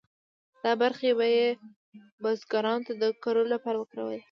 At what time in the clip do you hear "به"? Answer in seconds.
1.17-1.25